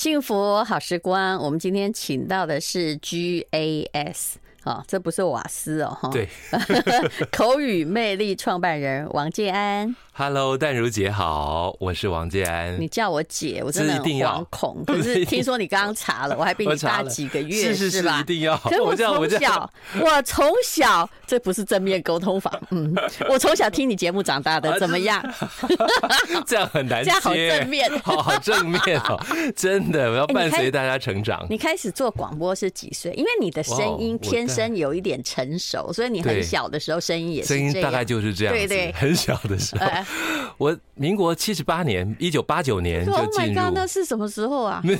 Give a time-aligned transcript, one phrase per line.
[0.00, 4.34] 幸福好时光，我们今天请到的是 GAS。
[4.68, 6.10] 哦，这不是瓦斯哦，哈。
[6.10, 6.28] 对，
[7.32, 9.96] 口语魅力创办人王建安。
[10.12, 12.78] Hello，淡如姐好，我是王建安。
[12.80, 14.82] 你叫我姐，我真的很惶恐。
[14.84, 18.20] 可是 听说你刚刚查了，我还比你大几个月，是是吧？
[18.20, 18.56] 一定要。
[18.58, 19.70] 可是我从小，
[20.00, 22.60] 我从小，这不是正面沟通法。
[22.70, 22.92] 嗯，
[23.30, 25.24] 我从小听你节目长大的，怎么样？
[26.44, 27.10] 这样很难接。
[27.10, 29.16] 这样好正面，好好正面哦，
[29.54, 31.46] 真的，我要伴随大家成长。
[31.48, 33.12] 你开始做广播是几岁？
[33.12, 38.54] 因为你的声音天生有一点成熟，所以你很小的时候声音也是声音大概就是这样。
[38.54, 39.86] 对对，很小的时候。
[40.56, 43.26] 我民国七十八年，一九八九年就进入。
[43.28, 44.82] Oh my God，那是什么时候啊？
[44.84, 44.96] 那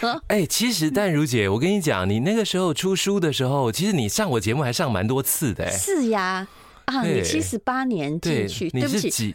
[0.00, 5.68] 那哎，其实淡如姐，我跟你讲，你那个时候出书的时候，其实你上我节目还上蛮多次的。
[5.70, 6.46] 是呀，
[6.84, 9.34] 啊，你七十八年进去，对不起，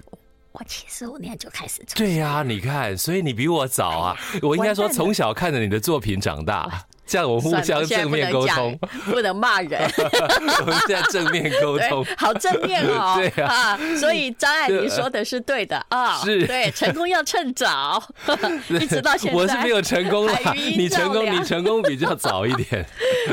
[0.53, 1.81] 我七十五年就开始。
[1.93, 4.17] 对呀，你看，所以你比我早啊。
[4.41, 6.85] 我应该说，从小看着你的作品长大。
[7.07, 9.79] 这样我们互相正面沟通，不能骂人。
[10.59, 13.15] 我们现在正面沟通，好正面哦。
[13.17, 16.17] 对啊，所以张爱玲说的是对的啊。
[16.23, 18.03] 是，对，成功要趁早。
[18.69, 20.33] 一直到现在，我是没有成功了。
[20.53, 22.85] 你成功，你成功比较早一点。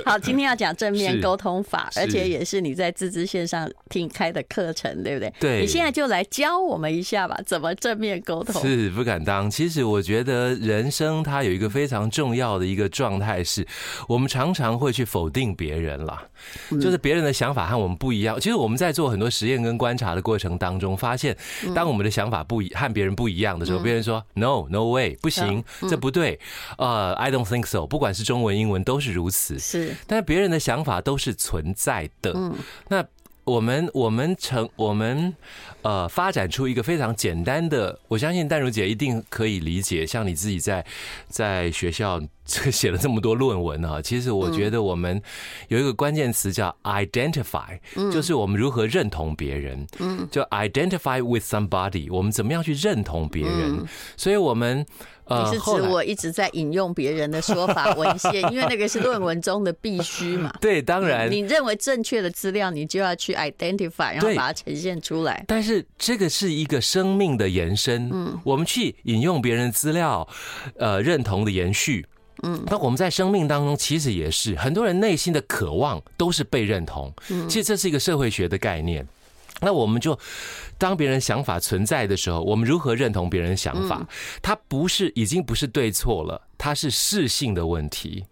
[0.07, 5.33] 好，今天要讲正面沟通法，而且也是你在自资线上听开的课程，对不对？
[5.41, 5.61] 对。
[5.61, 8.63] 你现在就来教我们一下吧，怎么正面沟通？
[8.63, 9.51] 是不敢当。
[9.51, 13.64] 其实我觉得人生它有一个非常重要的一个状态是。
[14.09, 16.23] 我们常常会去否定别人啦，
[16.71, 18.39] 就是别人的想法和我们不一样。
[18.41, 21.37] 其实我们在做很多实验跟观察的过程当中，发现
[21.75, 26.39] 当我们的想法不一和别人不一样的时候，别人说 “No, no way，不行，这不对。”
[26.79, 29.59] 呃，“I don't think so。”不管是中文、英文都是如此。
[29.59, 32.33] 是，但是别人的想法都是存在的。
[32.35, 32.55] 嗯，
[32.89, 33.05] 那。
[33.45, 35.37] 我们我们成我们
[35.83, 40.07] 呃发展出一个非常简单的，我相信淡如姐一定可以理解。
[40.07, 40.83] 像你自己在
[41.29, 45.21] 在学校这写了这么多论文啊，其实我觉得我们
[45.69, 47.79] 有一个关键词叫 identify，
[48.13, 49.87] 就是我们如何认同别人。
[49.99, 53.87] 嗯，就 identify with somebody，我们怎么样去认同别人？
[54.17, 54.87] 所以我们。
[55.27, 60.53] 你是指我一直在引用别人的说法文献， 因为那个是论文中的必须嘛？
[60.61, 61.31] 对，当然。
[61.31, 65.43] 你认为正确的资料，你就要去 identify，然后把它呈现出来。
[65.49, 68.11] 但是这个是一个生命的延伸。
[68.13, 70.29] 嗯，我们去引用别人资料，
[70.77, 72.05] 呃，认同的延续。
[72.45, 77.13] 嗯，那我们在生命当中其实也是很多人内心的渴望都是被认同。
[77.31, 79.07] 嗯，其实这是一个社会学的概念。
[79.61, 80.19] 那我们就，
[80.77, 84.07] 当别人想法存在的时候，我们如何认同别人想法？
[84.43, 88.25] 它不是已经不是对错了，它是适性的问题，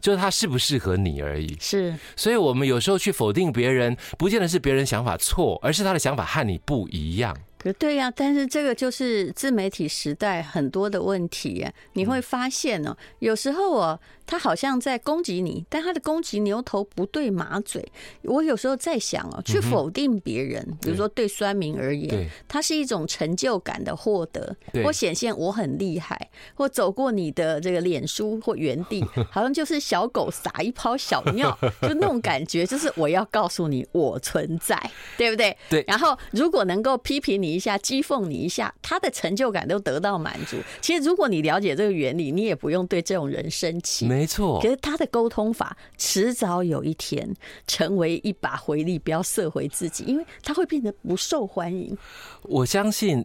[0.00, 1.56] 就是它适不适合你而已。
[1.60, 7.36] 是，所以我们有时候去否定别人，不见得是别人想法错，而是他的想法和你不一样。
[7.78, 11.66] 对呀，但是这个就是自媒体时代很多的问题。
[11.92, 14.00] 你会发现哦，有时候哦，
[14.32, 17.86] 他好像在攻击你，但他的攻击牛头不对马嘴。
[18.22, 34.76] 我有时候在想哦，去否定别人，比如说对酸民而言，它是一种成就感的获得，或显现我很厉害，或走过你的这个脸书或原地， 好像就是小狗撒一泡小尿，就那种感觉， 就是我要告诉你我存在，
[35.16, 35.56] 对不对？
[35.68, 35.84] 对。
[35.86, 37.52] 然后如果能够批评你。
[37.52, 40.56] 一下讥讽你一下，他的成就感都得到满足。
[40.80, 44.06] 其实，如果你了解这个原理，你也不用对这种人生气。
[44.06, 44.60] 没错。
[44.60, 47.28] 可是他的沟通法，迟早有一天
[47.66, 51.96] 成为一把回力镖，射回自己，因为他会变得不受欢迎。
[52.42, 53.24] 我相信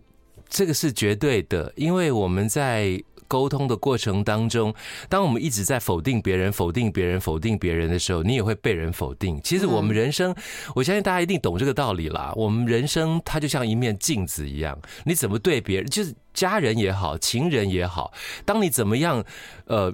[0.49, 3.03] 这个是绝对的，因为我们在。
[3.29, 4.73] 沟通的过程当中，
[5.09, 9.37] 当我们一直在否定别人、否定别人、否定别人的时候，你也会被人否定。
[9.43, 10.33] 其实我们人生，
[10.73, 12.31] 我相信大家一定懂这个道理啦。
[12.37, 18.13] 我们人生它就像一面镜子一样，你怎么对别人，就是家人也好，情人也好，
[18.45, 19.21] 当你怎么样，
[19.65, 19.93] 呃，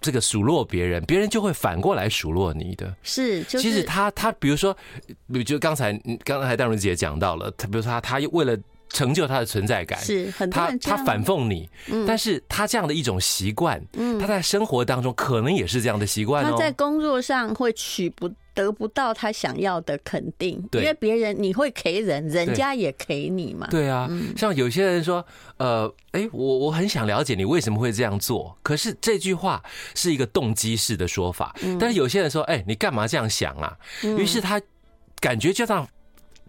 [0.00, 2.94] 这个数落别人，别人就会反过来数落你的。
[3.02, 4.76] 是，就是、其实他他比如说，
[5.06, 5.92] 比如就刚才
[6.24, 8.56] 刚才戴茹姐讲到了，他比如说他他为了。
[8.90, 16.52] 成就他的存在感，是很他他反讽你，嗯，但是他这样的一种习惯，嗯，他在生活当中可能也是这样的习惯哦。
[16.52, 18.26] 他在工作上会取不
[18.62, 23.68] 得不到他想要的肯定，因为别人你会给人，人家也给你嘛。
[23.70, 25.24] 对啊，像有些人说，
[25.58, 29.62] 呃，哎，我我很想了解你为什么会这样做，可是这句话
[29.94, 33.78] 是一个动机式的说法，但是有些人说，哎，你干嘛这样想啊？
[34.02, 34.60] 于是他
[35.20, 35.88] 感觉就像。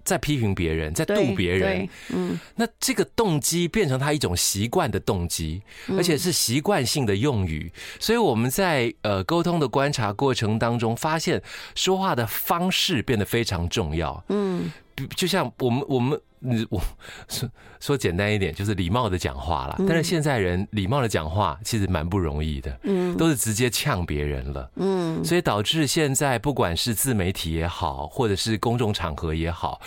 [0.09, 5.61] 在批评别人，在度别人，嗯，那这个动机变成他一种习惯的动机，
[5.95, 11.39] 而且是习惯性的用语，所以我们在呃沟通的观察过程当中，发现
[11.75, 14.71] 说话的方式变得非常重要，嗯。
[15.07, 16.19] 就像我们我们。
[16.41, 16.81] 你我
[17.27, 17.49] 说
[17.81, 19.75] 说简单一点，就是礼貌的讲话啦。
[19.79, 29.81] 但是现在人礼貌的讲话其实蛮不容易的，嗯，都是直接呛别人了，嗯，所以导致现在不管是自媒体也好，或者是公众场合也好，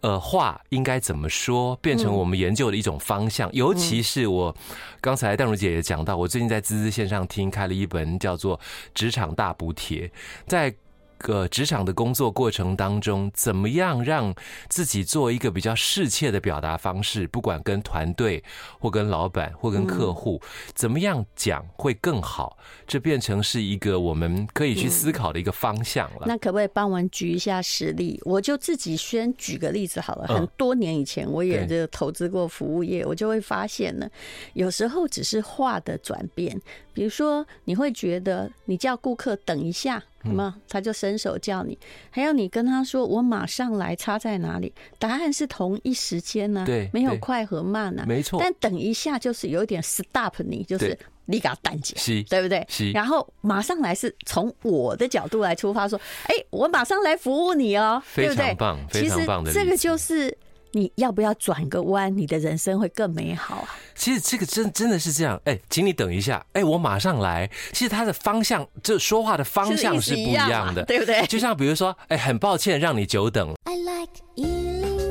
[0.00, 3.52] 呃，话应该怎么说，变成我们研究的一种方向。
[3.52, 4.56] 尤其是我
[4.98, 8.56] 刚才淡如姐也讲到，我最近在滋滋线上听开了一本叫做
[8.94, 10.08] 《职场大补帖》，
[10.46, 10.74] 在。
[11.22, 14.34] 个职场的工作过程当中，怎么样让
[14.68, 17.26] 自己做一个比较适切的表达方式？
[17.28, 18.44] 不管跟团队
[18.78, 20.42] 或跟老板或跟客户，
[20.74, 22.58] 怎么样讲会更好？
[22.86, 26.24] 这变成是一个我们可以去思考的一个方向了。
[26.26, 28.20] 那可不可以帮我们举一下实例？
[28.24, 30.26] 我就自己先举个例子好了。
[30.26, 34.08] 很多年以前，我也就投资过服务业，我就会发现呢，
[34.54, 36.60] 有时候只是话的转变。
[36.92, 40.02] 比如说，你会觉得你叫顾客等一下。
[40.24, 40.54] 什么？
[40.68, 41.78] 他就伸手叫你，
[42.10, 44.72] 还要你跟他说“我马上来”，差在哪里？
[44.98, 48.38] 答案是同一时间呢，对，没有快和慢呢，没错。
[48.40, 52.66] 但等一下就是有点 stop 你，就是你给他淡静，对不对？
[52.92, 59.52] 然后马上来是从我的角度来出发，说：“哎，我马上来服务你哦，对不对？”非常棒，非常棒的。
[59.52, 60.36] 其实这个就是。
[60.72, 62.16] 你要不要转个弯？
[62.16, 63.68] 你的人生会更美好啊！
[63.94, 65.40] 其实这个真真的是这样。
[65.44, 66.44] 哎，请你等一下。
[66.54, 67.48] 哎，我马上来。
[67.72, 71.24] 其实他的方向，就说话的方向是不一样的，对不对？
[71.26, 73.54] 就像比如说，哎，很抱歉让你久等。
[73.64, 75.01] I like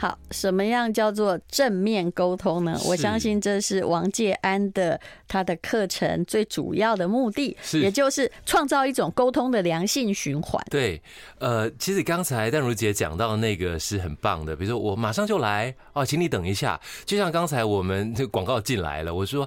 [0.00, 2.74] 好，什么样叫做正面沟通呢？
[2.86, 4.98] 我相信这是王介安的
[5.28, 10.64] 他的课程最主要的目的，也就是创造一种沟通的良性循环。
[10.70, 11.02] 对，
[11.38, 16.80] 呃，其实刚才淡如姐讲到的那个是很棒的，比如说我马上就来哦，请你等一下。
[17.04, 19.46] 就像刚才我们这广告进来了，我说，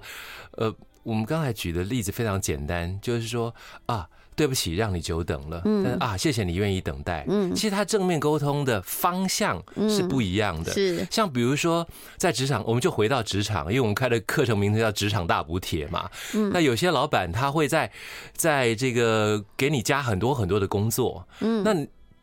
[0.52, 0.72] 呃，
[1.02, 3.52] 我们刚才举的例子非常简单，就是说
[3.88, 4.08] 啊。
[4.36, 5.62] 对不起，让你久等了。
[5.66, 7.26] 嗯啊，谢谢你愿意等待。
[7.28, 10.72] 嗯，其实他正面沟通的方向是不一样的。
[10.72, 11.88] 是，像比如说
[12.18, 16.10] 在职场，我们就回到职场，因为我们开的课程名字叫《职场大补帖》嘛。
[16.34, 17.92] 嗯，那有些老板他会在
[18.34, 21.28] 在这个给你加很多很多的工作。
[21.40, 21.76] 嗯，那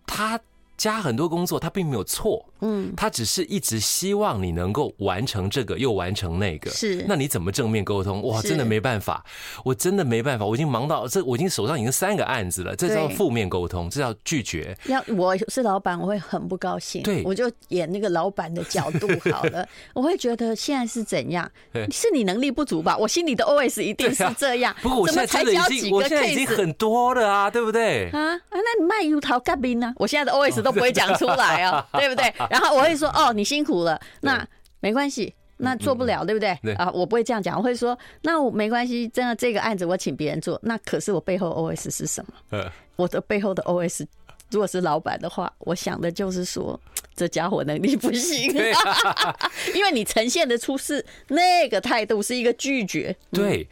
[0.06, 0.38] 他
[0.80, 2.42] 加很多工作，他并没有错。
[2.62, 6.70] 嗯，他只是一直希望你能够完成这个，又完成那个。
[6.70, 8.22] 是，那你怎么正面沟通？
[8.22, 9.22] 哇，真的没办法，
[9.62, 14.74] 我真的没办法，我已经忙到这，我已经手上已经三个案子了，这叫负面沟通，这叫拒绝。
[14.86, 17.02] 要我是老板，我会很不高兴。
[17.02, 21.50] 对，我就演那个老板的角度好了， 我会觉得现在是怎样？
[21.90, 22.96] 是你能力不足吧？
[22.96, 24.74] 我心里的 OS 一定是这样。
[24.80, 28.08] 不过我现在真的已经，我现在已经很多了啊，对不对？
[28.12, 29.92] 啊啊，那你卖油桃干冰呢？
[29.96, 32.32] 我现在的 OS 都不会讲出来啊， 对不对？
[32.50, 34.46] 然后我会说哦，你辛苦了，那
[34.80, 36.50] 没关系，那做不了，对不对？
[36.74, 42.72] 啊，我不会这样讲，我会说那我没关系，真的这个案子我请别人做，那可是我背后 OS 是什么？
[42.96, 44.06] 我的背后的 OS，
[44.50, 46.78] 如果是老板的话，我想的就是说
[47.14, 48.52] 这家伙能力不行，
[49.74, 53.66] 因为你呈现的出是那个态度是一个拒绝，对。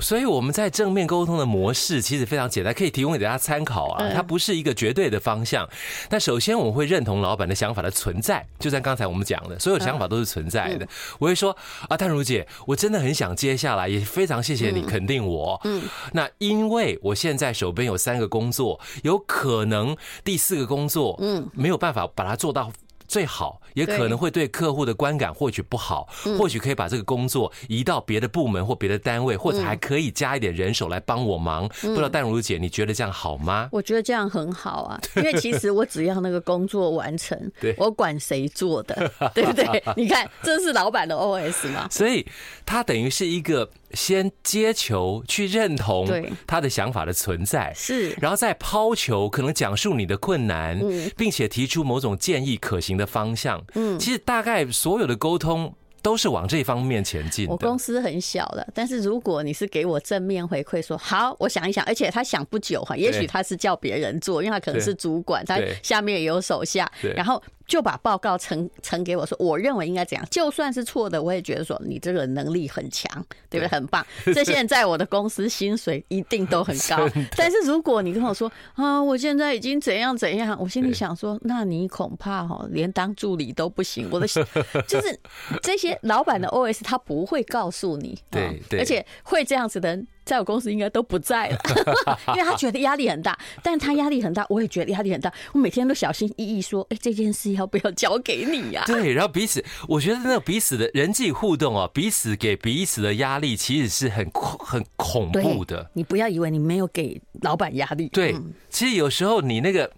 [0.00, 4.10] 所以我们在正面沟通的模式其实非常简单，可以提供给大家参考啊。
[4.14, 5.68] 它不是一个绝对的方向。
[6.10, 10.86] 那首先我们会认同老板的想法的存在，就像刚才我们讲的，所有想法都是存在的。
[11.18, 11.56] 我会说
[11.88, 15.60] 啊，淡如姐，我真的很想接下来，也非常谢谢你肯定我。
[15.64, 15.82] 嗯。
[16.12, 22.72] 那因为我现在手边有三个工作，有可能第四个工作，嗯，没有办法把它做到。
[23.08, 26.06] 最好也可能会对客户的观感或许不好，
[26.38, 31.66] 或许可以把这个工作移到别的部门或别的单位，或者还可以加一点人手来帮我忙。
[31.80, 33.68] 不知道淡如姐，你觉得这样好吗？
[33.72, 39.82] 我觉得这样很好啊，因为其实我只要那个工作完成，我管谁做的，对不对？
[39.96, 41.88] 你看，这是老板的 OS 嘛。
[41.90, 42.26] 所以
[42.66, 43.70] 他等于是一个。
[43.94, 46.06] 先接球去认同
[46.46, 50.78] 他的想法的存在，是，然后再抛球，可能讲述你的困难，
[51.16, 53.64] 并且提出某种建议可行的方向。
[53.74, 57.48] 嗯，其实大概所有的沟通都是往这方面前进。
[57.48, 67.42] 我公司很小的，但是如果你是给我正面回馈，说好，我想一想，而且他想不久哈，也许他是叫别人做，因为他可能是主管，他下面也有手下，然后。
[67.68, 73.08] 就把报告呈呈给我说，我认为应该怎样，就算是错的，我也觉得说你这个能力很强，
[73.50, 73.68] 对不对？
[73.68, 74.04] 很棒。
[74.24, 77.06] 这些人在我的公司薪水一定都很高。
[77.36, 84.08] 但是如果你跟我说啊，我现在已经怎样怎样，我心里想说，那你恐怕哈连当助理都不行。
[84.10, 84.26] 我的
[84.88, 85.20] 就是
[85.62, 90.06] 这些老板的 OS，他不会告诉你，对对，而且会这样子的人。
[90.28, 91.58] 在我公司应该都不在了，
[92.28, 95.32] 因为他觉得压力很大，但他压力很大，我也觉得压力很大。
[95.54, 105.90] 我每天都小心翼翼说：“哎，这件事要不要交给你呀？”对，然后彼此，我觉得那彼此的人际互动啊，彼此给彼此的压力，其实是很很恐怖的。
[105.94, 108.08] 你不要以为你没有给老板压力。
[108.10, 108.36] 对，
[108.68, 109.90] 其实有时候你那个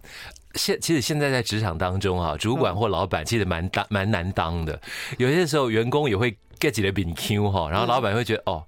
[0.54, 4.80] 现，其实现在在职场当中啊，主管或老板其实蛮当蛮难当的。
[5.18, 8.64] 有些时候员工也会 get 几个饼 Q 哈，然后老板会觉得哦。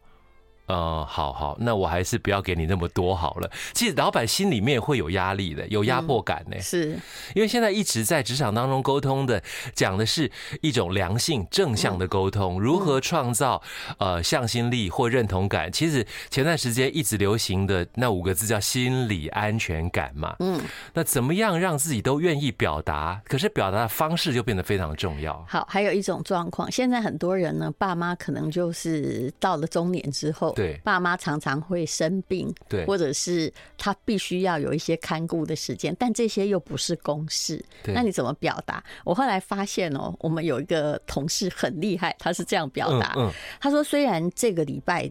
[0.73, 3.51] 嗯，好好，那我还是不要给你那么多好了。
[3.75, 6.59] 其实老板心里面会有压力的，有压迫感呢。
[6.63, 6.99] 是
[7.35, 9.43] 因为现在一直在职场当中沟通的，
[9.75, 10.31] 讲的是
[10.63, 13.63] 一种良性正向的沟通，如何创造
[13.99, 15.71] 呃向心力或认同感。
[15.71, 20.35] 其实前段时间一直流行的那五个字叫心理安全感嘛。
[20.39, 20.59] 嗯，
[20.95, 23.21] 那怎么样让自己都愿意表达？
[23.27, 25.45] 可是表达的方式就变得非常重要。
[25.47, 30.55] 好，还有一种状况，现在很多人呢，爸妈可能就是到了中年之后。
[30.63, 38.83] 对，爸妈常常会生病，对，或者是他必须要有一些看顾的时间，但这些又不是公事，那你怎么表达？
[39.05, 43.29] 我后来发现哦，我们有一个同事很厉害，他是这样表达，嗯，
[43.61, 45.11] 他说虽然这个礼拜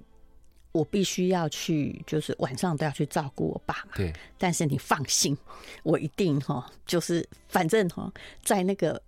[0.72, 5.38] 我必须要去，就是晚上都要去照顾我爸妈，对，但是你放心，
[5.84, 8.10] 我一定哈，就是反正哈，
[8.43, 9.01] 在那个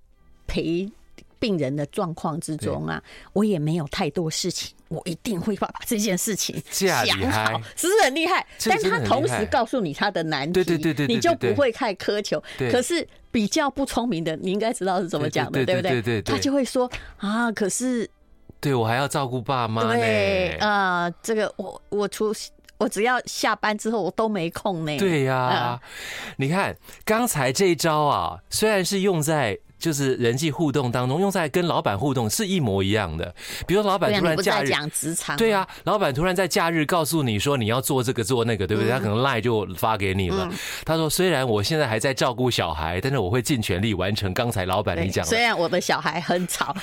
[0.46, 0.92] 陪。
[1.44, 6.96] 病人的状况之中啊，我也没有太多事情，我一定会把这件事情 想
[7.30, 8.48] 好，是不是很厉害？
[8.66, 12.42] 但他同时告诉你他的难题，对对对对，你就不会太苛求。
[12.72, 16.02] 可是比较不聪明的，你应该知道是怎么讲的，对不对？
[16.02, 18.10] 对，他就会说啊，可是
[18.62, 19.96] 对我还要照顾爸妈呢。
[19.96, 22.34] 对啊，这个我我出
[22.78, 24.98] 我只要下班之后我都没空呢。
[24.98, 25.78] 对呀，
[26.38, 26.74] 你看
[27.04, 29.60] 刚才这一招啊，虽然是用在。
[29.84, 33.36] 就是人际互动当中，用在跟老板互动是一模一样的。
[33.68, 38.90] 比如说，老板突然假日讲职场，对啊，老板突然在假日告诉你说你要做这个做那个，对不对？
[38.90, 40.50] 他可能 line 就发给你了。
[40.86, 46.74] 他说：“虽然我现在还在照顾小孩，但是我会尽全力完成刚才老板你讲的。”虽然我的小孩很吵，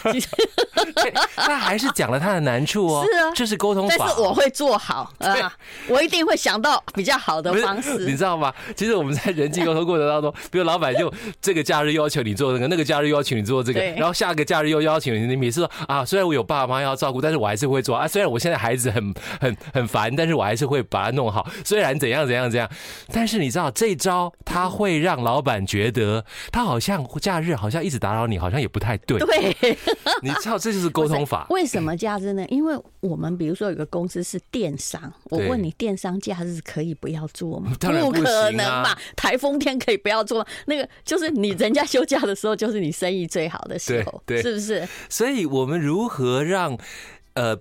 [1.37, 3.02] 他 还是讲了他的难处哦。
[3.11, 3.95] 是啊，这是沟通法。
[3.99, 5.50] 但是我会做好 啊，
[5.88, 8.04] 我一定会想到比较好的方式。
[8.04, 8.52] 你知道吗？
[8.76, 12.89] 其实我们在人际沟通过程当中，比如老板就这个假日要求你做那个，那个。
[12.90, 15.28] 假日邀请你做这个，然后下个假日又邀请你。
[15.28, 18.09] 你每次说啊，虽然我有爸爸妈要照顾，但是我还是会做啊。
[18.09, 21.49] 虽然我现在孩子很很很烦，但是我还是会把它弄好。
[21.64, 22.68] 虽然怎样怎样怎样，
[23.12, 29.20] 但是你知道这一招，他会让老板觉得他好像假日好像一直打扰你，好像也不太对。
[29.20, 29.54] 对，
[30.23, 31.47] 你知道这就是沟通法。
[31.50, 32.44] 为什么假日呢？
[32.49, 37.73] 因为我们比如说有个公司是电商，我问你，电商假日可以不要做吗？
[37.78, 38.12] 当然不啊。
[38.18, 40.44] 不可能吧，台风天可以不要做。
[40.66, 42.81] 那个就是你人家休假的时候，就是。
[42.81, 44.89] 你生意最好的时候，对，是不是？
[45.11, 46.79] 所以我们如何让
[47.35, 47.55] 呃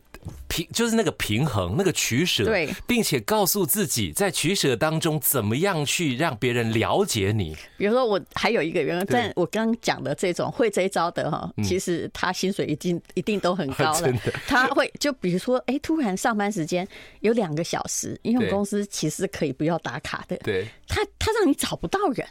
[0.47, 7.53] 平，就是那个平衡，那个取舍，对，并且告诉自己在取舍当中怎么样去让别人了解你。
[7.77, 14.13] 比如说，我还有一个人，但我刚讲的这种会这一招的哈，其实他薪水已经一定都很高了。
[14.47, 16.87] 他会就比如说，哎，突然上班时间
[17.19, 20.37] 有两个小时，因为我们公司其实可以不要打卡的。
[20.37, 22.25] 对，他他让你找不到人，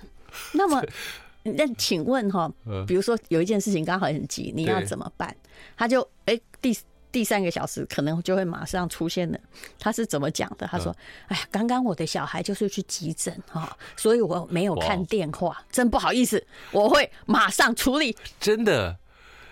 [0.53, 0.83] 那么。
[1.57, 2.51] 那请问哈，
[2.87, 5.35] 比如说有一件事情刚好很急，你要怎么办？
[5.77, 6.77] 他就哎，第
[7.11, 9.39] 第三个小时可能就会马上出现了。
[9.79, 10.67] 他是怎么讲的？
[10.67, 10.95] 他说
[11.29, 18.99] ：“哎呀，刚刚我的小孩就是去急诊哈，所以我没有看电话，真不好意思，我会马上处理。”真的，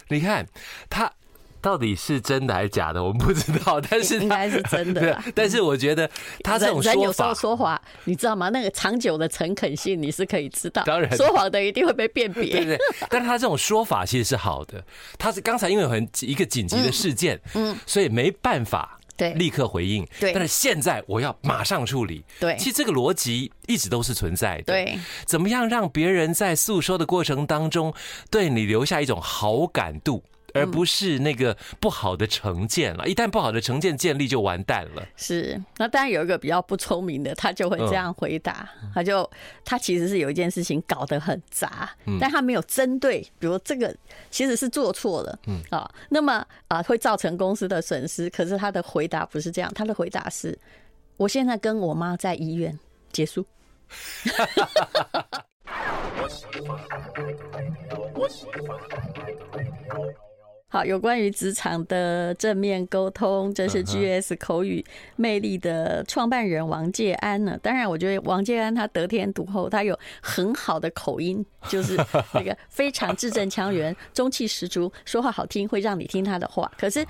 [0.09, 0.47] 你看
[0.89, 1.13] 他。
[1.61, 3.81] 到底是真的还是假的， 我们不知道。
[3.81, 5.23] 但是 应该是真的。
[5.35, 6.09] 但是我觉得
[6.45, 8.49] 他这种说法，人有时候说谎，你知道吗？
[8.49, 10.83] 那个长久的诚恳性，你是可以知道。
[10.85, 12.47] 当然，说谎的一定会被辨别。
[12.47, 12.79] 对对。
[13.09, 14.83] 但是他这种说法其实是好的。
[15.19, 20.07] 他是刚才因为很一个紧急的事件，嗯，所以没办法对立刻回应。
[20.21, 20.33] 对。
[20.33, 22.25] 但是现在我要马上处理。
[22.39, 22.57] 对。
[22.59, 24.73] 其实这个逻辑一直都是存在的。
[24.73, 24.99] 对。
[25.25, 27.93] 怎么样让别人在诉说的过程当中
[28.31, 30.23] 对你留下一种好感度？
[30.57, 35.07] 而不是那个不好的成见了，一旦不好的成见建立，就完蛋了。
[35.17, 39.29] 是，那当然有一个比较不聪明的，他就会这样回答，他就
[39.65, 43.95] 他其实是有一件事情搞得很杂，但他没有针对，比如这个
[44.31, 45.61] 其实是做错了，嗯。
[45.71, 50.57] 啊，那么啊会造成公司的损失，可是他的回答不是这样，他的回答是：
[51.17, 52.79] 我现在跟我妈在医院，
[53.13, 53.45] 结束。
[60.77, 64.85] 好，有关于职场的正面沟通，这是 GS 口语
[65.17, 67.59] 魅力的创办人王介安呢。
[67.63, 71.97] 当然，我觉得王介安他得天独厚，他有很好的口音，就是
[72.35, 76.71] 那个非常字正腔圆、中气十足，说话好听，会让你听他的话。
[76.77, 77.03] 可是。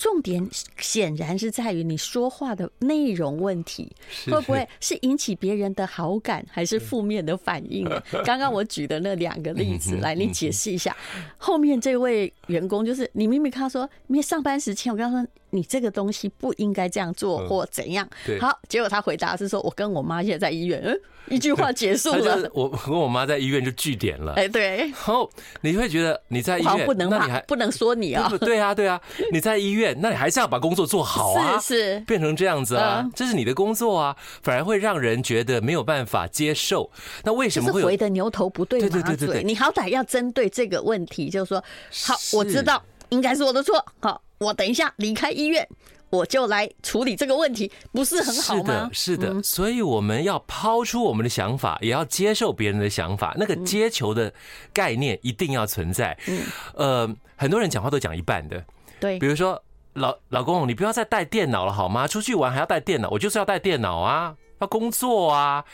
[0.00, 7.86] 重点显然是在于你说话的内容问题，会不会是引起别人的好感，还是负面的反应？
[8.24, 10.96] 刚刚我举的那两个例子，来，你解释一下。
[11.36, 18.08] 后面这位员工就是你明明跟他说，因为上班时间，我跟他说你这个东西不应该这样做或怎样。
[18.40, 22.48] 好，结果他回答是说，我跟我妈现在在医院，嗯，一句话 结束了。
[22.52, 24.34] 我跟我妈在医院就据点了。
[24.34, 24.76] 哎，对。
[24.78, 25.30] 然后
[25.62, 28.30] 你会觉得你在医院，不能那你还不能说你啊？
[28.40, 29.00] 对啊，对啊，
[29.32, 31.58] 你在医院，那你还是要把工作做好啊。
[31.58, 36.90] 是是，变成这样子啊，这是你的工作啊，反而会让人觉得没有办法接受。
[37.24, 37.70] 那为什么？
[37.80, 39.42] 回的牛头不对马嘴？
[39.42, 41.64] 你好歹要针对这个问题，就是说，
[42.04, 43.84] 好，我知道应该是我的错。
[44.00, 45.68] 好，我等一下离开医院，
[46.08, 48.90] 我就来处理这个问题，不是很好吗？
[48.92, 49.42] 是的，是的。
[49.42, 53.34] 所以我们要抛出我们的想法，也要接受别人的想法。
[53.38, 54.32] 那个接球的
[54.72, 56.16] 概念一定要存在。
[56.26, 56.42] 嗯，
[56.74, 58.64] 呃，很多人讲话都讲一半的。
[58.98, 59.62] 对，比如说
[59.94, 62.06] 老老公，你不要再带电脑了好吗？
[62.06, 65.64] 出去玩还要带电脑，我就是要带电脑啊，要工作啊。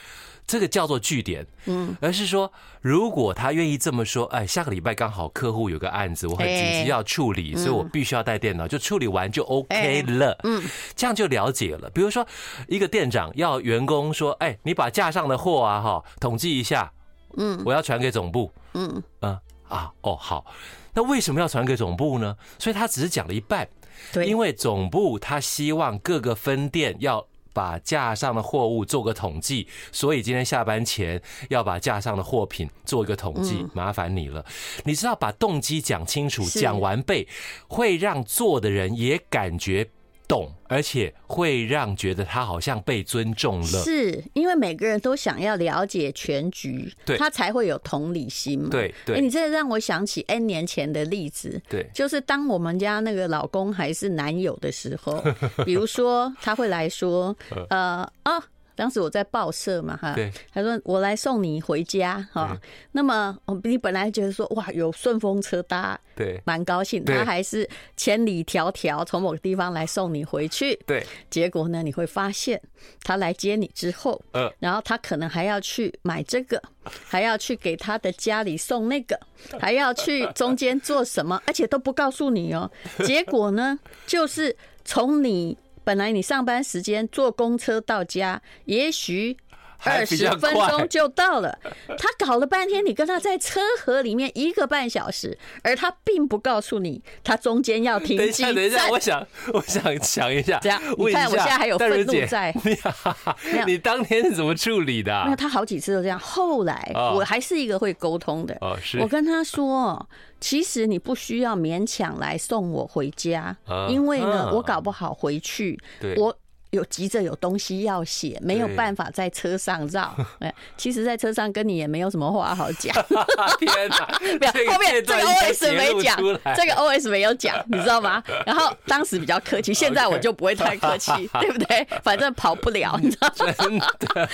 [0.47, 2.51] 这个叫做据点，嗯，而是说，
[2.81, 10.63] 如果他愿意这么说，哎，下个礼拜刚好客户有个案子，我很紧急要处理，所以我必须要带电脑，就处理完就 OK 了，嗯，
[10.95, 11.91] 这样就了解了。
[11.91, 12.25] 比如说，
[12.69, 16.93] 一个店长要员工说，哎，你把架上的货啊，哈，统计一下，
[17.37, 19.03] 嗯，我要传给总部，嗯。
[19.23, 19.39] 嗯。
[19.69, 20.47] 啊，哦好，
[20.95, 22.37] 那为什么要传给总部呢？
[22.57, 23.69] 所以他只是讲了一半，
[24.13, 27.27] 对，因为总部他希望各个分店要。
[27.57, 34.45] 把架上的货物做个统计，所以今天下班前要把架上的货品做一个统计，麻烦你了。
[34.85, 37.27] 你知道，把动机讲清楚、讲完备，
[37.67, 39.89] 会让做的人也感觉。
[40.29, 48.69] 懂，而且会让觉得他好像被尊重了，是因为每个人都想要了解全局，对，他才会有同理心嘛。
[48.71, 55.23] 对对，欸，你这让我想起 N 年前的例子，对，就是当我们家那个老公还是男友的时候，
[55.65, 57.37] 比如说他会来说，
[57.71, 58.43] 呃啊。
[58.77, 60.15] 当时我在报社嘛，哈，
[60.53, 62.57] 他说我来送你回家，哈。
[62.93, 67.05] 那么你本来觉得说哇，有顺风车搭，对，蛮高兴。
[67.05, 71.05] 他还是千里迢迢从某个地方来送你回去，对。
[71.31, 72.61] 结果呢，你会发现
[73.03, 79.19] 他来接你之后，嗯，然后他可能还要去买这个，还要去给他的家里送那个，
[79.59, 82.71] 还要去中间做什么，而且都不告诉你哦。
[83.05, 84.55] 结果呢，就是
[84.85, 85.57] 从你。
[85.87, 89.37] 本来你上班时间坐公车到家，也许。
[89.85, 91.59] 二十分钟就到了，
[91.99, 98.53] 他搞了半天，你跟他在车河里面一个半小时，而他并不告诉你，他中间要停等一下。
[98.53, 102.55] 等一下，我想， 我想想一下，这样，你看我现在还有愤怒在。
[102.65, 105.25] 你你当天是怎么处理的？
[105.25, 106.19] 没有，他好几次都这样。
[106.19, 108.57] 后来我还是一个会沟通的。
[108.61, 110.09] 哦我跟他说，
[110.41, 113.57] 其实你不需要勉强来送我回家，
[113.89, 115.79] 因为呢，我搞不好回去，
[116.17, 116.37] 我。
[116.77, 120.15] 有急着有东西要写，没有办法在车上绕。
[120.39, 122.95] 哎，其实，在车上跟你也没有什么话好讲。
[123.59, 124.07] 天哪！
[124.39, 126.17] 不要后面这个 OS 没讲，
[126.55, 128.23] 这个 OS 没有讲，你知道吗？
[128.45, 131.11] 然后当时比较客气，现在我 就不会太客气，
[131.41, 131.87] 对不对？
[132.03, 133.53] 反正跑不了，你知道吗？
[133.59, 134.29] 真的。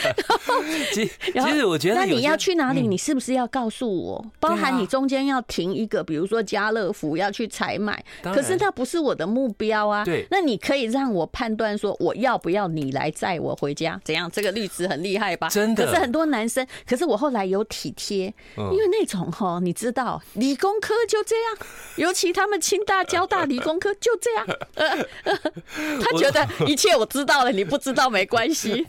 [0.90, 2.86] 其实我觉得，那你要去哪里？
[2.86, 4.26] 你是不是要告诉我？
[4.40, 10.04] 包含你中间要停一个，比如说家乐福要去采买，可是那不是我的目标啊。
[10.04, 12.31] 对，那你可以让我判断说我要。
[12.32, 14.00] 要不要你来载我回家？
[14.04, 14.30] 怎样？
[14.30, 15.50] 这个律师很厉害吧？
[15.50, 15.84] 真的。
[15.84, 24.46] 可是很多男生，可是我后来有体贴，因为那种哈，你知道，理工科就这样， 尤其他们清大、交大理工科就这样。
[24.76, 24.96] 呃，
[26.00, 28.86] 他觉得一切我知道了，你不知道没关系。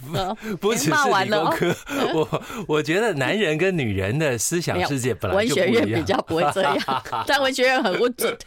[0.61, 1.75] 不只是理工科，
[2.13, 2.41] 我
[2.77, 5.73] 我觉得男人跟女人的思想世界本来就不一样。
[5.73, 6.77] 文学院比较不会这样，
[7.27, 8.37] 但文学院很不准。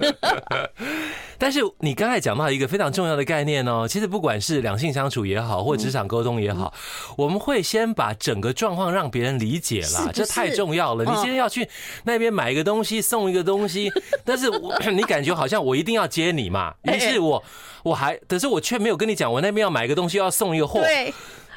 [1.39, 6.73] 但是你刚才讲到一个非常重要的概念哦，其实不管是两性相处也好，或职场沟通也好，
[7.17, 11.05] 我们会先把整个状况让别人理解啦，这太重要了。
[11.05, 11.69] 你今天要去
[12.05, 13.91] 那边买一个东西，送一个东西，
[14.25, 17.43] 但是我你感觉好像我一定要接你嘛，于是我
[17.83, 20.85] 我还，可是我却没有跟你讲，我那边要买一个东西，要送一个货。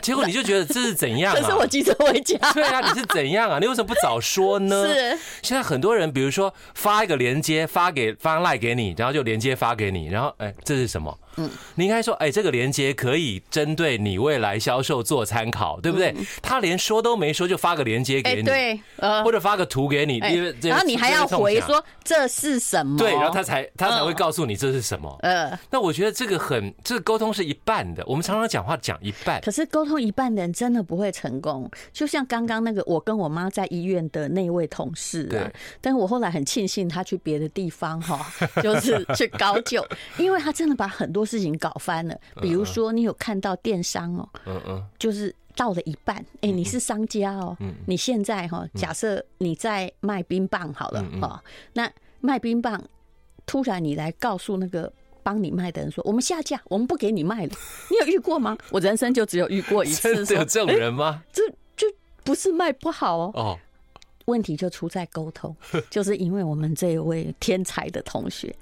[0.02, 1.42] 结果你就觉得这是怎样啊？
[1.42, 2.38] 可 是我急着回家。
[2.54, 3.60] 对啊，你是怎样啊？
[3.60, 4.88] 你为什么不早说呢？
[4.88, 5.20] 是。
[5.42, 11.20] 现在很多人，比如说发一个链接发给发赖给你，然后就链接发给你，然后哎，这是什么？
[11.40, 16.14] 嗯，你应该说，哎，这个连接可以针对你未来销售做参考，对不对？
[16.42, 22.98] 他连说都没说就发个连接给你，对，呃，或者发个图给你，因为然后你还要回说这是什么？
[22.98, 25.16] 对，然后他才他才会告诉你这是什么。
[25.22, 28.04] 呃，那我觉得这个很，这个沟通是一半的。
[28.06, 31.72] 我们常常讲话讲一半，可是沟通一半的人真的不会成功。
[31.94, 38.26] 就像刚刚那个我跟我妈在医院的那位同事啊，对，但是我后来很庆幸他去别的地方哈，
[38.62, 39.86] 就是去高就，
[40.18, 41.29] 因为他真的把很多。
[41.30, 52.84] 事情搞翻了，比如说你有看到电商哦，嗯嗯，就是到了一半，哎，你是商家哦，你现在哈，假设你在卖冰棒好了哈，那卖冰棒，
[53.46, 54.92] 突然你来告诉那个。
[55.22, 57.52] 帮你卖的人说：“我们下架，我们不给你卖了。
[57.92, 58.58] ”你有遇过吗？
[58.72, 60.02] 我人生就只有遇过一次。
[60.16, 61.22] 真的有这种人吗？
[61.32, 61.44] 这
[61.76, 61.86] 就
[62.24, 63.32] 不是卖不好哦。
[63.36, 63.60] 哦，
[64.26, 65.56] 问题就出在沟通，
[65.92, 68.56] 就是因为我们这一位天才的同学。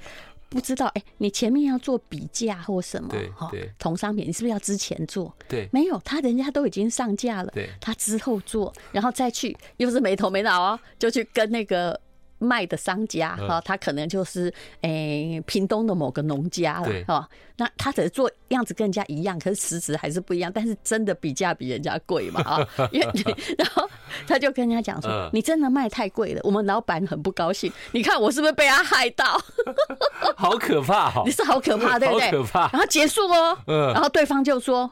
[0.49, 3.09] 不知道哎、欸，你前面要做比价或什么？
[3.09, 5.33] 对对，同商品，你是不是要之前做？
[5.47, 11.99] 对，没有，他人家都已经上架了，对，他之后做，然后再去，又是没头没脑哦，就去跟那个。
[12.39, 17.29] 卖的商家哈，他可能就是诶，屏东的某个农家了哈。
[17.59, 20.51] 那他只是做样子跟人家一样，可是实质还是不一样。
[20.53, 22.67] 但是真的比价比人家贵嘛啊？
[22.93, 23.07] 因为
[23.57, 23.89] 然后
[24.27, 27.71] 他就跟人家讲说：“你真的卖太贵了，我们老板很不高兴。
[27.91, 29.39] 你看我是不是被他害到？
[30.37, 31.23] 好可怕哈！
[31.25, 32.29] 你是好可怕，对不对？
[32.29, 32.69] 可怕。
[32.71, 34.89] 然后结束哦，然后对方就说，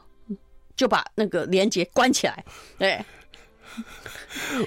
[0.74, 2.44] 就把那个连接关起来，
[2.78, 2.98] 对。”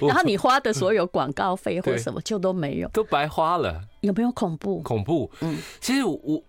[0.00, 3.80] 然后你花的所有广告费或什么就都没有，都白花了。
[4.00, 4.80] 有没有恐怖？
[4.80, 5.30] 恐怖。
[5.40, 6.42] 嗯，其实我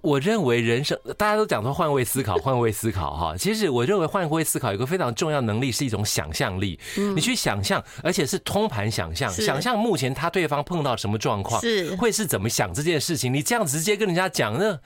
[0.00, 3.36] 我认为人生大家都讲说换位思考，换位思考哈。
[3.38, 6.78] 其实我认为换位思考有个非常重要能力是一种想象力。
[7.14, 13.32] 你去想象，而且是通盘想象，想象目前他对方碰到什么状况，是会是怎么想这件事情。
[13.32, 14.78] 你这样直接跟人家讲那。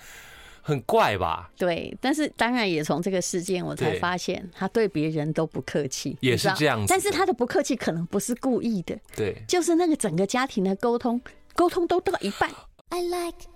[0.68, 1.50] 很怪吧？
[1.57, 6.85] 对，但是当然也从这个事件我才发现，他对别人都不客气，也是这样子。
[6.87, 11.18] 但是他的不客气可能不是故意的，对，就是那个整个家庭的沟通，
[11.54, 12.50] 沟通都到一半。
[12.90, 13.48] I like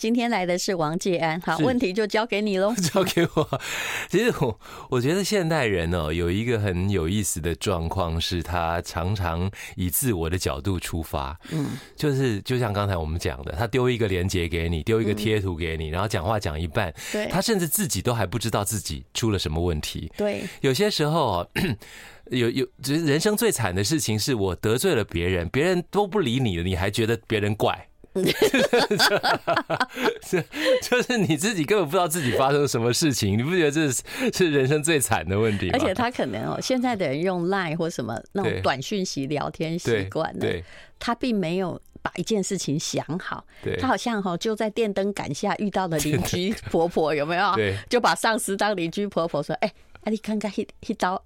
[0.00, 2.74] 今天来的是王介安，好，问题就交给你喽。
[2.90, 3.60] 交给我。
[4.08, 4.58] 其实我
[4.88, 11.38] 我觉得现代人哦，有一个很有意思的状况，是他常常以自我的角度出发。
[11.50, 20.10] 嗯，就是就像刚才我们讲的，他丢一个连接给你，丢一个贴图给你，然后讲话讲一半，对，他甚至自己都还不知道自己出了什么问题。
[20.16, 21.46] 对，有些时候
[22.30, 27.86] 有 有，人生最惨的事情，是我得罪了别人，别人都不理你了，你还觉得别人怪。
[30.22, 30.44] 是，
[30.82, 35.72] 就是你自己根本不知道自己发生了什么事情，你不觉得这是是人生最惨的问题吗？
[35.74, 40.46] 而且他可能哦，现在的人用 Line 或什么那种短讯息聊天习惯呢，
[40.98, 43.44] 他并没有把一件事情想好，
[43.78, 47.54] 他好像哈就在电灯杆下遇到了邻居婆婆有没有？
[47.88, 49.72] 就把上司当邻居婆婆说，哎。
[50.02, 51.22] 啊，你看看一一刀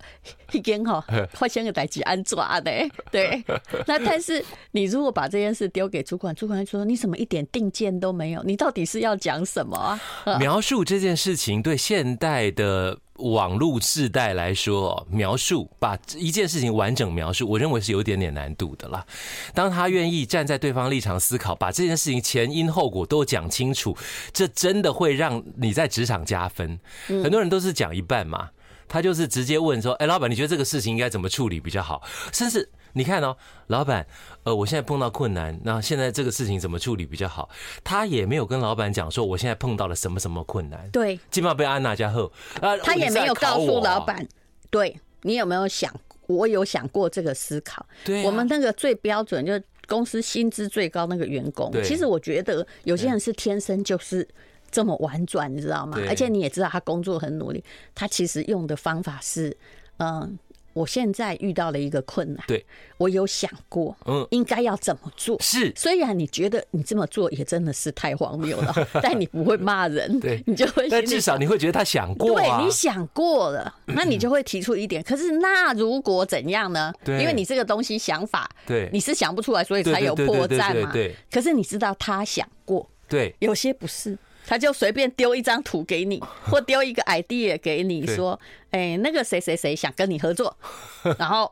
[0.53, 2.73] 一根哈，发生个代志安抓的，
[3.11, 3.43] 对。
[3.87, 8.43] 那但是你如果把这件事丢给主管，主管说你怎么一点定见都没有？
[8.43, 10.01] 你到底是要讲什么啊？
[10.39, 19.07] 描述这件事情对现代的网络世代来说，描述把一件事情完整描述，我认为是有点点难度的啦。
[19.55, 23.97] 当他愿意站在对方立场思考，把这件事情前因后果都讲清楚，
[24.33, 26.77] 这真的会让你在职场加分。
[27.07, 28.51] 很多人都是讲一半嘛。
[28.95, 32.01] 他就是直接问说：“哎，老板，你觉得这个事情应该怎么处理比较好？”
[32.33, 34.07] 甚至你看哦，老板，
[34.45, 37.51] 呃，我现在碰到困难，那现在这个事情怎么处理比较好？
[37.83, 40.89] 他也没有跟老板讲说我现在碰到了什么什么困难。
[40.93, 42.31] 对，起码被安娜加后
[42.61, 44.25] 啊，他也没有告诉老板。
[44.71, 45.93] 对，你有没有想？
[46.29, 47.85] 我有想过这个思考。
[48.05, 51.73] 对，我们那个最标准就是公司薪资最高那个员工。
[51.83, 54.29] 其实我觉得有些人是天生就是。
[54.75, 55.97] 这么婉转，你知道吗？
[56.09, 57.63] 而且你也知道，他工作很努力。
[57.95, 59.57] 他其实用的方法是，
[59.99, 60.37] 嗯，
[60.73, 65.41] 我现在遇到了一个困难，对，我有想过，嗯，应该要怎么做？
[65.41, 75.01] 是，虽然你觉得你这么做也真的是太荒谬了， 但你不会骂人，对，你就会，但至少你会觉得他想过，对，你想过了，那你就会提出一点。
[75.05, 76.93] 可是那如果怎样呢？
[77.05, 80.91] 对，因为你这个东西想法，对，你是想不出来，所以才有破绽嘛。
[80.93, 84.19] 对，可是你知道他想过，对，有些不是。
[84.47, 88.39] 他就随便丢一张图给你， 或丢一个 idea 给你，说
[88.71, 90.57] ：“哎，那个谁谁谁想跟你合作。
[91.19, 91.51] ”然后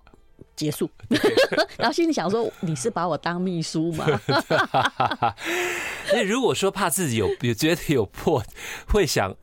[0.54, 0.88] 结束，
[1.78, 4.06] 然后心里想说：“你是把我当秘书吗？”
[6.12, 8.42] 那如果说怕自己有有觉得有破，
[8.86, 9.34] 会想。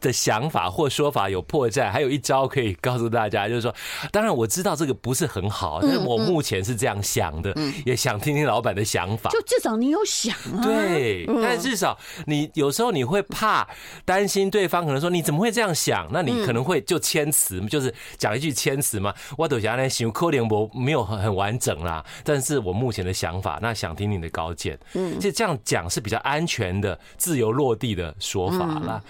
[0.00, 3.74] 的想法或说法有破绽，还有一招可以告诉大家，就是说，
[4.10, 9.30] 当然我知道这个不是很好，但是我目前是这样想的，也想听听老板的想法。
[9.30, 11.96] 就至少你有想啊，对，但至少
[12.26, 13.66] 你有时候你会怕
[14.04, 16.08] 担心对方可能说你怎么会这样想？
[16.12, 19.14] 那你可能会就谦辞，就是讲一句谦辞嘛。
[19.36, 24.78] 我都想来想，可能我没有很很完整啦，但是我目前的想法，那想听你的高见。
[24.94, 29.02] 嗯，其实这样讲是比较安全的、自由落地的说法啦。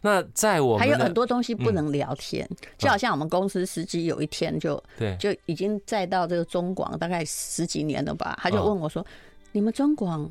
[0.00, 9.06] 那在我们还有很多东西不能聊天，嗯、就好像我们公司司机有一天就对就已经载到这个中广大概十几年了吧，他就问我说：“哦、
[9.52, 10.30] 你们中广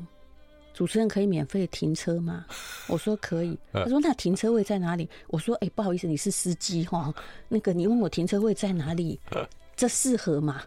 [0.72, 2.44] 主持人可以免费停车吗？”
[2.88, 7.12] 我说：“可以。”他说：“那停车位在哪里？”我说：“哎、欸，不好意思，你是司机哈，
[7.48, 9.18] 那个你问我停车位在哪里？”
[9.76, 10.60] 这适合吗？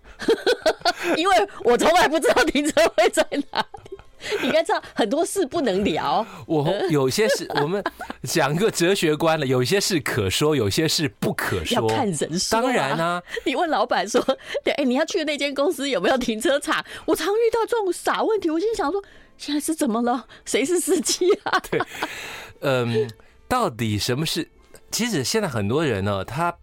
[1.17, 3.90] 因为我从来不知道停车位在哪里。
[4.41, 6.25] 你应该知道很多事不能聊。
[6.45, 7.83] 我有些事，我们
[8.23, 11.75] 讲个哲学观了，有些事可说，有些事不可说。
[11.75, 12.61] 要看人说、啊。
[12.61, 14.21] 当然啊，你问老板说
[14.63, 19.03] ：“对，哎，你要去的那间公司有没有停车场？”我常遇到这种傻问题，我心想说
[19.37, 20.27] ：“现在是怎么了？
[20.45, 21.81] 谁是司机啊？” 对，
[22.61, 23.09] 嗯，
[23.47, 24.47] 到底什么事？
[24.91, 26.55] 其实现在很多人呢，他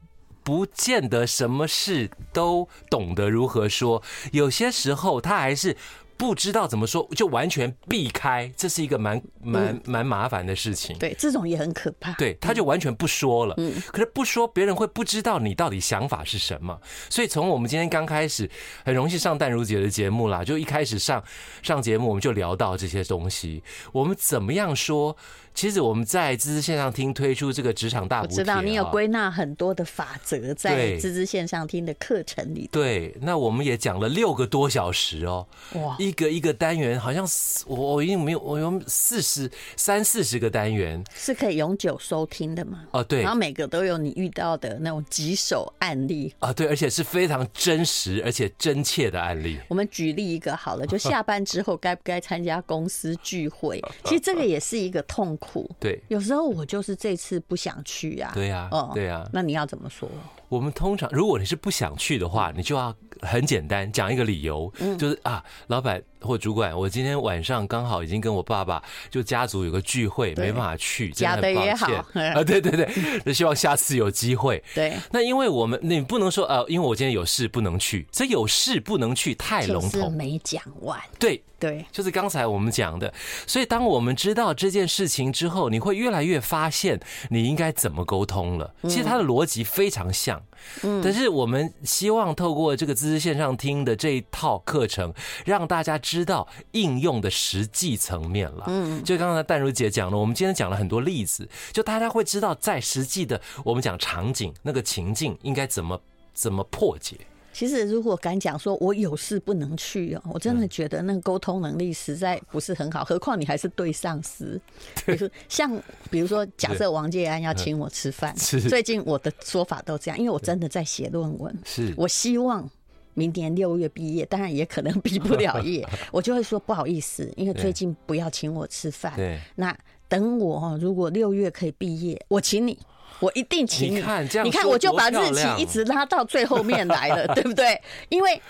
[0.44, 5.76] 不见得什么事都懂得如何说，有些时候他还是。
[6.18, 10.98] 不知道怎么说，就完全避开，这是一个蛮蛮蛮麻烦的事情。
[10.98, 12.12] 对，这种也很可怕。
[12.14, 13.54] 对，他就完全不说了。
[13.56, 16.78] 嗯，可是不说，别人会不知道你到底想法是什么。
[17.08, 18.50] 所以从我们今天刚开始，
[18.84, 21.22] 很荣幸上淡如姐的节目啦，就一开始上
[21.62, 25.16] 上节目，我们就聊到这些东西，我们怎么样说？
[25.58, 32.68] 其实我们在滋滋线上听推出这个职场大我知道你有归纳很多的法则在滋滋线上听的课程里。
[32.70, 37.26] 对，那我们也讲了六个多小时哦，哇，一个一个单元好像
[37.66, 42.84] 我我已经没有我有四十三四十个单元是可以永久收听的吗？
[42.92, 49.58] 哦，对，然后每个都有你遇到的那种棘手案例啊，对，而且是非常真实而且真切的案例。
[49.66, 53.82] 我们举例一个好了，就下班之后该不该参加公司聚会？
[54.06, 55.47] 其实这个也是一个痛苦。
[55.80, 58.30] 对，有时候我就是这次不想去呀。
[58.34, 60.08] 对呀，哦，对呀，那你要怎么说？
[60.48, 72.42] 我们通常，如果你是不想去的话，你就要很简单讲一个理由，就是啊，老板或主管，我今天晚上刚好已经跟我爸爸就家族有个聚会，没办法去，真的很抱歉啊。
[72.42, 72.88] 对对对，
[73.24, 74.62] 那希望下次有机会。
[74.74, 80.98] 对，那因为我们你不能说呃，因为我今天有事不能去，这有事不能去太笼统，没讲完。
[81.18, 81.42] 对。
[81.60, 83.12] 对，就是刚才我们讲的，
[83.44, 88.72] 所以当我们知道这件事情之后，你会越来越发现你应该怎么沟通了。
[88.84, 90.37] 其实它的逻辑非常像，
[90.82, 95.12] 嗯，但是我们希望透过这个知识线上听的这一套课程，
[95.44, 98.64] 让大家知道应用的实际层面了。
[98.68, 106.00] 嗯，就刚才淡如姐讲了，我们今天讲了很多例子，就大家会知道在实际的我们讲场景那个情境应该怎么
[106.34, 107.16] 怎么破解。
[107.58, 113.04] 其实，如果敢讲说我有事不能去哦，我真的觉得那个沟通能力实在不是很好。
[113.04, 114.60] 何况你还是对上司，
[115.04, 118.32] 比如说像比如说，假设王介安要请我吃饭，
[118.70, 122.70] 最近我的说法都这样，因为我真的在写论文，是我希望
[123.14, 129.12] 明年六月毕业，当然也可能毕不了业， 我就会说不好意思，因为最近不要请我吃饭。
[129.16, 132.78] 对，那等我如果六月可以毕业，我请你。
[133.20, 137.80] 我一定请你，你看，你看，我就把日期一直拉到最后面来了， 对不对？
[138.08, 138.40] 因为，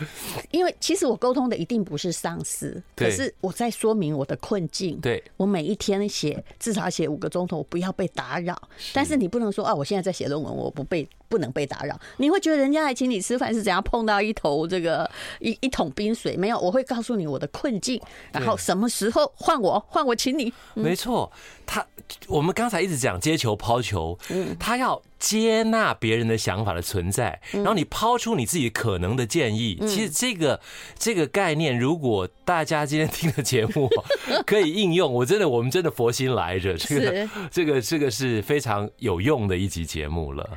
[0.51, 4.99] 因为其实我沟通的一定不是上司，可是我在说明我的困境。
[5.01, 8.61] 对，我每一天写至少写五个钟头，我不要被打扰。
[8.93, 11.09] 但是你不能说啊，我现在在写论文，我不被。
[11.29, 15.09] 不能被打扰，你会觉得人家来请你吃饭是怎样碰到一头这个
[15.41, 16.37] 一一桶冰水？
[16.37, 18.01] 没有，我会告诉你我的困境，
[18.33, 20.53] 然后什么时候换我换我请你。
[20.75, 21.31] 没错，
[21.67, 21.87] 他
[22.27, 24.19] 我们刚才一直讲接球抛球，
[24.59, 25.01] 他要。
[25.19, 29.77] 接纳别人的想法的存在，然后你抛出你自己可能的建议。
[29.87, 30.61] 其实这个
[30.99, 33.89] 这个概念，如果大家今天听的节目
[34.47, 36.77] 可以应用，我真的我们真的佛心来着。
[36.77, 40.49] 这个这个这个是非常有用的一集节目了。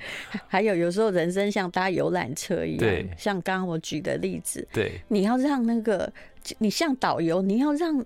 [0.48, 6.12] 还有有时候人生像搭游览车一样，像刚刚我举的例子，对，你要让那个
[6.60, 8.06] 你像导游，你要让。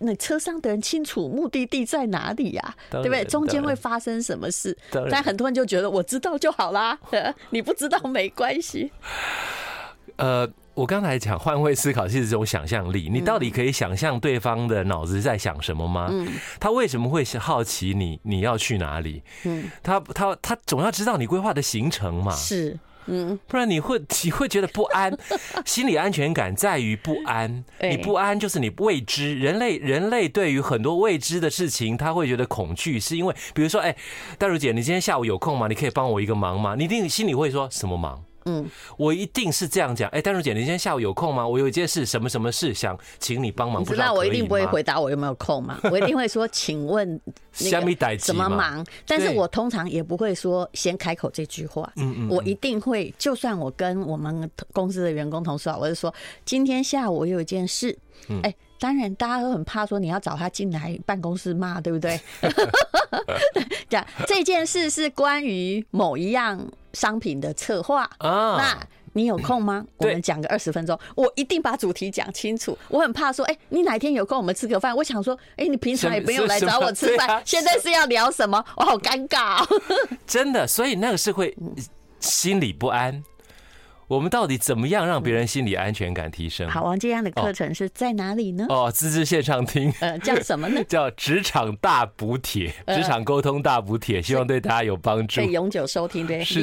[0.00, 2.74] 那车上的人清楚目的地在哪里呀？
[2.90, 3.24] 对不对？
[3.24, 4.76] 中间会发生什么事？
[5.10, 6.98] 但很多人就觉得我知道就好啦，
[7.50, 8.92] 你不知道没关系。
[10.16, 13.08] 呃，我刚才讲换位思考，是这种想象力。
[13.12, 16.08] 你到底可以想象对方的脑子在想什么吗？
[16.10, 16.26] 嗯，
[16.58, 19.22] 他为什么会好奇你你要去哪里？
[19.44, 22.32] 嗯，他他他总要知道你规划的行程嘛？
[22.34, 22.78] 是。
[23.06, 25.16] 嗯，不然你会你会觉得不安，
[25.64, 27.64] 心理安全感在于不安。
[27.80, 29.38] 你不安就是你未知。
[29.38, 33.94] 人类人类对于很多未知的事情，他会觉得恐惧，是因为比如说，哎，
[34.38, 35.68] 戴茹姐，你今天下午有空吗？
[35.68, 36.74] 你可以帮我一个忙吗？
[36.76, 38.22] 你一定心里会说什么忙？
[38.46, 40.08] 嗯，我一定是这样讲。
[40.10, 41.46] 哎，丹如姐，你今天下午有空吗？
[41.46, 43.82] 我有一件事，什么什么事想请你帮忙。
[43.82, 45.78] 你知道我一定不会回答我有没有空吗？
[45.90, 47.20] 我一定会说，请问
[47.58, 48.86] 那个什么忙？
[49.06, 51.92] 但是我通常也不会说先开口这句话。
[51.96, 57.98] 嗯嗯，我一定会，就算我跟我们公司的员工同事啊，我就说今天下午我有一件事。
[58.42, 62.18] 哎，当然大家都很怕说你要找他进来办公室骂，对不对？
[63.88, 66.66] 讲这件事是关于某一样。
[66.96, 69.84] 商品的策划啊，那你有空吗？
[69.98, 72.76] 我们讲个二十分钟，我一定把主题讲清楚。
[72.88, 74.96] 我很怕说，哎，你哪天有空，我们吃个饭。
[74.96, 78.64] 我想说，哎，你平常也不用来找我吃饭，现在是要聊什么？
[78.76, 79.62] 我好尴尬。
[80.26, 81.54] 真的，所以那个是会
[82.18, 83.22] 心里不安。
[84.08, 86.70] 我们到底怎么样让别人心理安全感提升？
[86.70, 88.64] 好，王这样的课程是在哪里呢？
[88.68, 90.80] 哦，滋滋线上听，呃，叫什么呢？
[90.88, 95.40] 叫职场大补帖，职场沟通大补帖，希望对大家有帮助。
[95.40, 96.44] 可以永久收听，对。
[96.44, 96.62] 是。